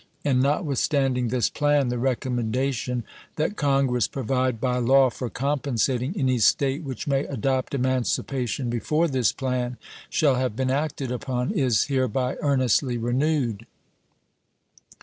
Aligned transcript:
And, 0.25 0.41
notwithstanding 0.41 1.27
this 1.27 1.51
plan, 1.51 1.89
the 1.89 1.99
recommendation 1.99 3.03
that 3.35 3.55
Congress 3.55 4.07
provide 4.07 4.59
by 4.59 4.77
law 4.79 5.11
for 5.11 5.29
compensating 5.29 6.15
any 6.17 6.39
State 6.39 6.81
which 6.83 7.05
may 7.05 7.25
adopt 7.25 7.73
eman 7.73 8.01
cipation 8.01 8.67
before 8.67 9.07
this 9.07 9.31
plan 9.31 9.77
shall 10.09 10.37
have 10.37 10.55
been 10.55 10.71
acted 10.71 11.11
upon 11.11 11.51
is 11.51 11.83
hereby 11.83 12.35
earnestly 12.41 12.97
renewed. 12.97 13.67